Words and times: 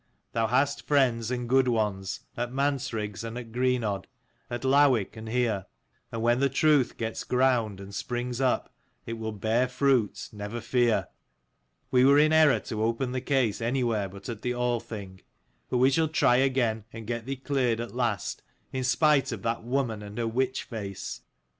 Thou 0.31 0.47
hast 0.47 0.87
friends, 0.87 1.29
and 1.29 1.47
good 1.47 1.67
ones, 1.67 2.21
at 2.35 2.51
Mansriggs 2.51 3.23
and 3.23 3.37
at 3.37 3.51
Greenodd, 3.51 4.07
at 4.49 4.63
Lowick 4.65 5.15
and 5.15 5.29
here; 5.29 5.67
and 6.11 6.23
when 6.23 6.39
the 6.39 6.49
truth 6.49 6.97
gets 6.97 7.23
ground 7.23 7.79
and 7.79 7.93
springs 7.93 8.41
up, 8.41 8.73
it 9.05 9.19
will 9.19 9.31
bear 9.31 9.67
fruit, 9.67 10.29
never 10.33 10.59
fear. 10.59 11.07
We 11.91 12.03
were 12.03 12.17
in 12.17 12.33
error 12.33 12.59
to 12.61 12.81
open 12.83 13.11
the 13.11 13.21
case 13.21 13.61
anywhere 13.61 14.09
but 14.09 14.27
at 14.27 14.41
the 14.41 14.55
Althing; 14.55 15.21
but 15.69 15.77
we 15.77 15.91
shall 15.91 16.07
try 16.07 16.37
again 16.37 16.85
and 16.91 17.05
get 17.05 17.27
thee 17.27 17.35
cleared 17.35 17.79
at 17.79 17.93
last, 17.93 18.41
in 18.73 18.83
spite 18.83 19.31
of 19.31 19.43
that 19.43 19.63
woman 19.63 20.01
and 20.01 20.17
her 20.17 20.25
witch 20.27 20.63
face. 20.63 21.21